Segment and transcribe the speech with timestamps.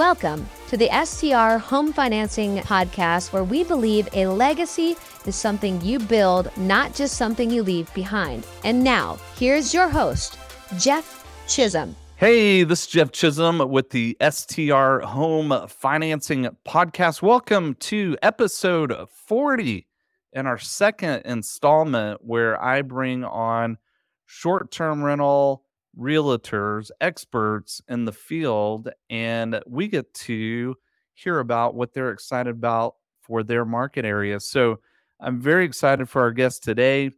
[0.00, 5.98] Welcome to the STR Home Financing Podcast, where we believe a legacy is something you
[5.98, 8.46] build, not just something you leave behind.
[8.64, 10.38] And now, here's your host,
[10.78, 11.94] Jeff Chisholm.
[12.16, 17.20] Hey, this is Jeff Chisholm with the STR Home Financing Podcast.
[17.20, 18.96] Welcome to episode
[19.26, 19.86] 40
[20.32, 23.76] and our second installment where I bring on
[24.24, 25.66] short term rental
[25.98, 30.74] realtors, experts in the field, and we get to
[31.14, 34.40] hear about what they're excited about for their market area.
[34.40, 34.80] So
[35.20, 37.10] I'm very excited for our guest today.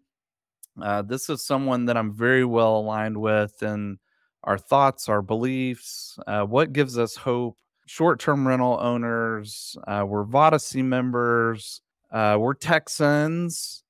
[0.81, 3.99] Uh, this is someone that I'm very well aligned with, and
[4.45, 7.59] our thoughts, our beliefs, uh, what gives us hope.
[7.87, 11.81] Short term rental owners, uh, we're Vodacy members,
[12.11, 13.83] uh, we're Texans,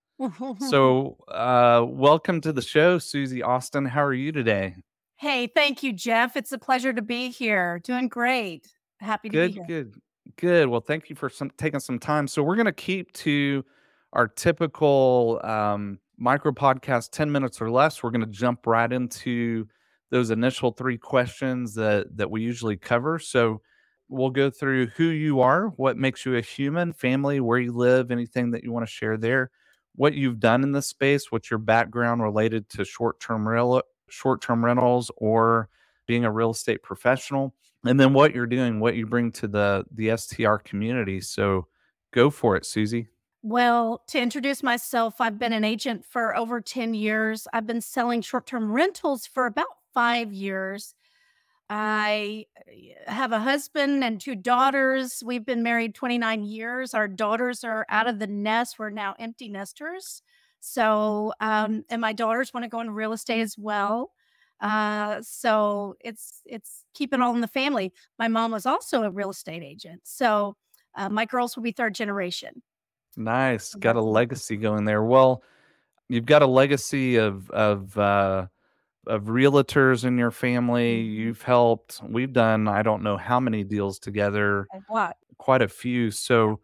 [0.69, 3.85] so, uh, welcome to the show, Suzie Austin.
[3.85, 4.77] How are you today?
[5.17, 6.37] Hey, thank you, Jeff.
[6.37, 7.81] It's a pleasure to be here.
[7.83, 8.69] Doing great.
[9.01, 9.65] Happy to good, be here.
[9.67, 9.95] Good,
[10.37, 10.69] good.
[10.69, 12.29] Well, thank you for some taking some time.
[12.29, 13.65] So, we're going to keep to
[14.13, 18.03] our typical um, micro podcast, 10 minutes or less.
[18.03, 19.67] We're going to jump right into
[20.11, 23.19] those initial three questions that, that we usually cover.
[23.19, 23.61] So,
[24.09, 28.11] we'll go through who you are, what makes you a human, family, where you live,
[28.11, 29.51] anything that you want to share there
[29.95, 35.11] what you've done in this space, what's your background related to short-term real short-term rentals
[35.17, 35.69] or
[36.07, 39.85] being a real estate professional, and then what you're doing, what you bring to the
[39.93, 41.21] the STR community.
[41.21, 41.67] So
[42.13, 43.09] go for it, Suzie.
[43.43, 47.49] Well, to introduce myself, I've been an agent for over 10 years.
[47.53, 50.95] I've been selling short-term rentals for about 5 years.
[51.75, 52.45] I
[53.09, 55.23] uh, have a husband and two daughters.
[55.25, 56.93] We've been married 29 years.
[56.93, 58.79] Our daughters are out of the nest.
[58.79, 60.21] We're now empty nesters.
[60.61, 64.13] So, um, and my daughters want to go into real estate as well.
[64.61, 67.91] Uh, so it's it's keeping all in the family.
[68.19, 70.03] My mom was also a real estate agent.
[70.05, 70.57] So
[70.95, 72.63] uh, my girls will be third generation.
[73.17, 75.03] Nice, got a legacy going there.
[75.03, 75.43] Well,
[76.11, 78.49] you've got a legacy of of uh,
[79.07, 81.03] of realtors in your family.
[81.03, 81.13] Mm-hmm.
[81.13, 82.01] You've helped.
[82.09, 84.67] We've done I don't know how many deals together.
[84.89, 85.17] What?
[85.39, 86.11] Quite a few.
[86.11, 86.61] So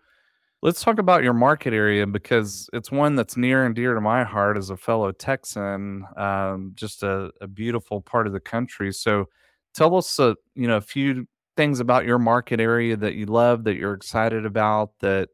[0.62, 4.25] let's talk about your market area because it's one that's near and dear to my
[4.25, 6.04] heart as a fellow Texan.
[6.16, 8.93] Um, just a, a, beautiful part of the country.
[8.93, 9.26] So
[9.75, 11.26] tell us, a, you know, a few
[11.56, 15.28] things about your market area that you love, that you're excited about, that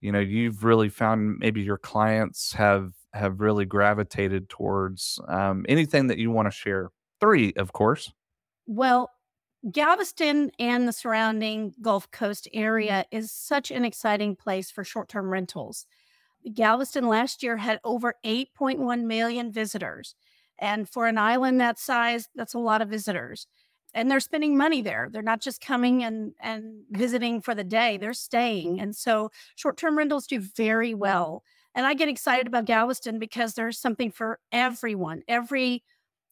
[0.00, 6.06] you know you've really found maybe your clients have have really gravitated towards um, anything
[6.08, 6.90] that you want to share
[7.20, 8.12] three of course
[8.66, 9.10] well
[9.70, 15.86] galveston and the surrounding gulf coast area is such an exciting place for short-term rentals
[16.54, 20.14] galveston last year had over 8.1 million visitors
[20.58, 23.46] and for an island that size that's a lot of visitors
[23.94, 25.08] and they're spending money there.
[25.10, 27.96] They're not just coming and and visiting for the day.
[27.96, 28.80] They're staying.
[28.80, 31.42] And so short-term rentals do very well.
[31.74, 35.84] And I get excited about Galveston because there's something for everyone, every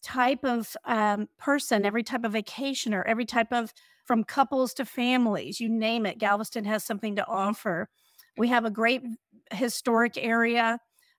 [0.02, 3.72] type of um, person, every type of vacationer, every type of
[4.04, 6.18] from couples to families, you name it.
[6.18, 7.88] Galveston has something to offer.
[8.36, 9.02] We have a great
[9.52, 10.78] historic area.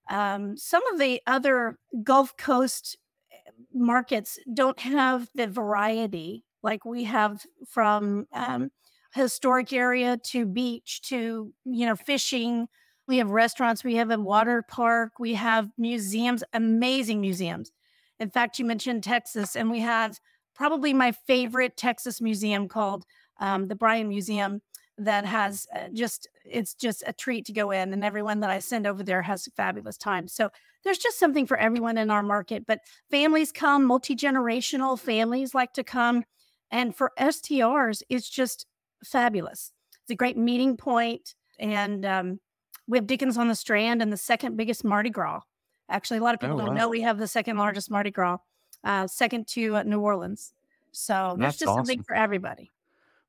[0.09, 2.97] Um, some of the other Gulf Coast
[3.31, 8.71] eh, markets don't have the variety like we have from um,
[9.13, 12.67] historic area to beach to you know fishing
[13.09, 17.71] we have restaurants, we have a water park, we have museums, amazing museums.
[18.19, 20.19] In fact, you mentioned Texas, and we have
[20.55, 23.05] probably my favorite Texas museum called
[23.39, 24.61] um, the Bryan Museum
[24.99, 28.59] that has uh, just it's just a treat to go in and everyone that i
[28.59, 30.49] send over there has a fabulous time so
[30.83, 35.85] there's just something for everyone in our market but families come multi-generational families like to
[35.85, 36.25] come
[36.69, 38.65] and for strs it's just
[39.01, 39.71] fabulous
[40.03, 42.39] it's a great meeting point and um,
[42.89, 45.41] we have Dickens on the Strand and the second biggest Mardi Gras.
[45.89, 46.81] Actually, a lot of people oh, don't wow.
[46.81, 48.37] know we have the second largest Mardi Gras,
[48.83, 50.53] uh, second to uh, New Orleans.
[50.91, 51.85] So there's just awesome.
[51.85, 52.71] something for everybody.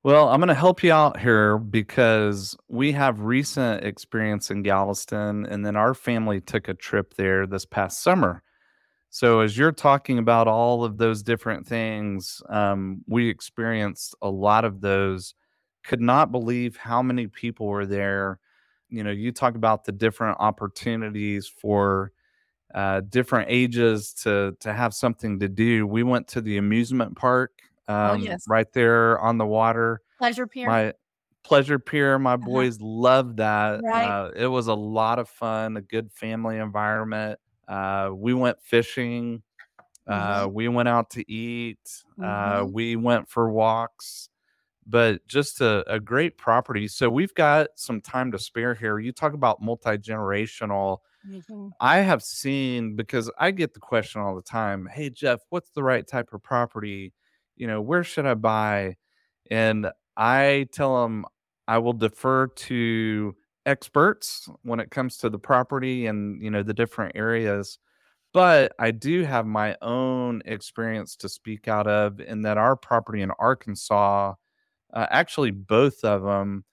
[0.02, 5.44] Well, I'm going to help you out here because we have recent experience in Galveston,
[5.44, 8.42] and then our family took a trip there this past summer.
[9.10, 14.64] So, as you're talking about all of those different things, um, we experienced a lot
[14.64, 15.34] of those.
[15.84, 18.38] Could not believe how many people were there
[18.90, 22.12] you know you talk about the different opportunities for
[22.74, 27.52] uh, different ages to to have something to do we went to the amusement park
[27.88, 28.44] oh, um, oh, yes.
[28.48, 30.92] right there on the water pleasure pier my
[31.42, 32.44] pleasure pier my uh-huh.
[32.44, 34.04] boys loved that right.
[34.04, 37.38] Uh, it was a lot of fun a good family environment
[37.68, 39.42] uh, we went fishing
[40.06, 40.54] uh, mm-hmm.
[40.54, 41.78] we went out to eat
[42.22, 42.72] uh, mm-hmm.
[42.72, 44.28] we went for walks
[44.86, 46.88] but just a, a great property.
[46.88, 48.98] So we've got some time to spare here.
[48.98, 50.98] You talk about multi generational.
[51.28, 51.68] Mm-hmm.
[51.80, 55.82] I have seen because I get the question all the time Hey, Jeff, what's the
[55.82, 57.12] right type of property?
[57.56, 58.96] You know, where should I buy?
[59.50, 61.26] And I tell them
[61.68, 63.34] I will defer to
[63.66, 67.78] experts when it comes to the property and, you know, the different areas.
[68.32, 73.22] But I do have my own experience to speak out of in that our property
[73.22, 74.34] in Arkansas,
[74.92, 76.64] uh, actually, both of them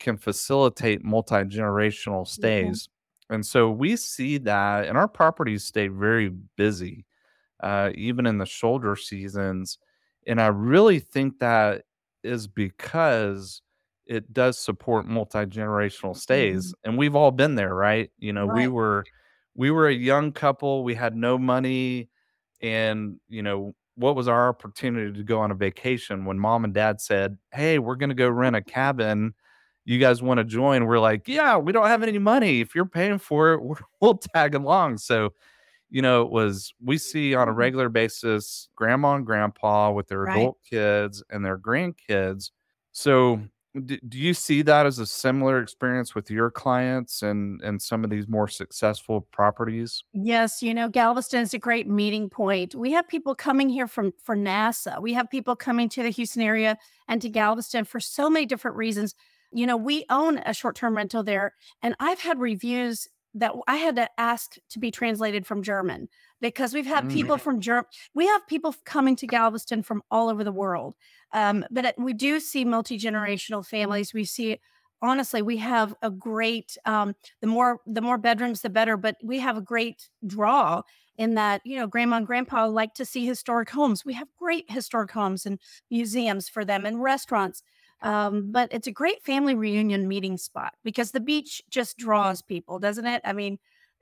[0.00, 2.28] can facilitate multi generational Mhm.
[2.28, 2.88] stays.
[3.30, 7.06] And so we see that, and our properties stay very busy,
[7.62, 9.78] uh, even in the shoulder seasons.
[10.26, 11.84] And I really think that
[12.22, 13.62] is because
[14.06, 16.74] it does support multi-generational stays.
[16.84, 18.10] And we've all been there, right?
[18.18, 19.08] You know, we were
[19.54, 22.08] we were a young couple, we had no money,
[22.60, 26.74] and you know, what was our opportunity to go on a vacation when mom and
[26.74, 29.34] dad said, Hey, we're gonna go rent a cabin.
[29.84, 30.86] You guys want to join?
[30.86, 32.60] We're like, Yeah, we don't have any money.
[32.60, 34.98] If you're paying for it, we're, we'll tag along.
[34.98, 35.34] So
[35.90, 37.56] you know, it was we see on a Mhm.
[37.56, 40.24] regular basis grandma and grandpa with their Right.
[40.24, 42.50] adult kids and their grandkids.
[42.92, 43.42] So,
[43.84, 48.04] do, do you see that as a similar experience with your clients and and some
[48.04, 50.04] of these more successful properties?
[50.12, 52.74] Yes, you know, Galveston is a great meeting point.
[52.74, 55.00] We have people coming here from for NASA.
[55.00, 56.76] We have people coming to the Houston area
[57.08, 59.14] and to Galveston for so many different reasons.
[59.52, 63.96] You know, we own a short-term rental there, and I've had reviews that I had
[63.96, 66.08] to ask to be translated from German
[66.40, 67.84] because we've had Mm, people from Germ
[68.14, 70.94] we have people coming to Galveston from all over the world.
[71.32, 74.12] Um, but we do see multi-generational families.
[74.12, 74.58] We see
[75.00, 79.38] honestly, we have a great um, the more the more bedrooms the better but we
[79.40, 80.82] have a great draw
[81.16, 84.70] in that you know grandma and grandpa like to see historic homes we have great
[84.70, 85.58] historic homes and
[85.90, 87.62] museums for them and restaurants
[88.02, 92.78] um, but it's a great family reunion meeting spot because the beach just draws people
[92.78, 93.58] doesn't it i mean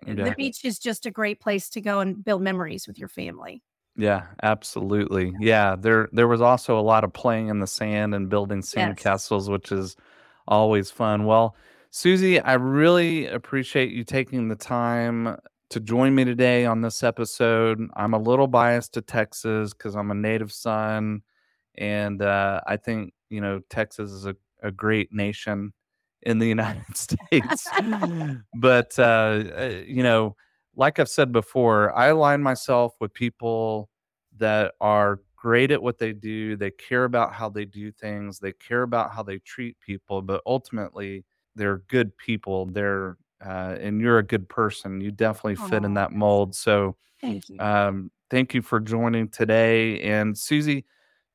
[0.07, 3.63] the beach is just a great place to go and build memories with your family
[3.97, 5.35] Yeah, absolutely.
[5.41, 8.97] Yeah, there there was also a lot of playing in the sand and building sand
[8.97, 9.97] yes castles, which is
[10.49, 11.27] always fun.
[11.27, 11.57] Well,
[11.93, 15.37] Suzie, I really appreciate you taking the time
[15.71, 17.81] to join me today on this episode.
[17.95, 21.23] I'm a little biased to Texas because I'm a native son,
[21.77, 25.73] and uh, I think you know Texas is a, a great nation
[26.23, 27.71] in the United States.
[28.55, 29.43] but uh,
[29.87, 30.37] you know,
[30.77, 33.89] like I've said before, I align myself with people
[34.39, 36.57] that are great at what they do.
[36.57, 38.39] They care about how they do things.
[38.39, 41.25] They care about how they treat people, but ultimately
[41.57, 42.67] they're good people.
[42.67, 45.01] They're uh, and you're a good person.
[45.01, 46.55] You definitely fit in that mold.
[46.55, 50.01] So thank you um, thank you for joining today.
[50.01, 50.85] And Suzie,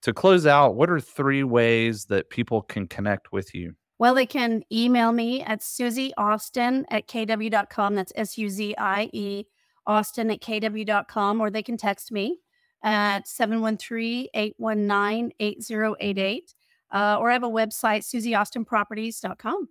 [0.06, 3.74] to close out, what are three ways that people can connect with you?
[3.98, 7.96] Well, they can email me at Suzie Austin at kw.com.
[7.96, 9.46] That's S U Z I E
[9.88, 12.38] Austin at kw.com, or they can text me
[12.84, 16.54] at 713 819 8088.
[16.94, 19.70] Uh, or I have a website, suzieaustinproperties.com.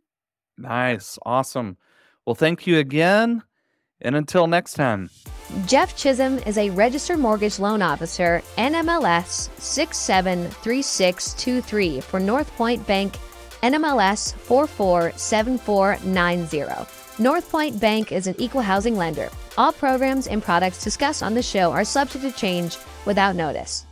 [0.58, 1.16] Nice.
[1.24, 1.76] Awesome.
[2.26, 3.44] Well, thank you again.
[4.04, 5.10] And until next time.
[5.66, 13.16] Jeff Chisholm is a registered mortgage loan officer, NMLS 673623 for North Point Bank,
[13.62, 17.22] NMLS 447490.
[17.22, 19.30] North Point Bank is an equal housing lender.
[19.56, 23.86] All programs and products discussed on the show are subject to change without notice.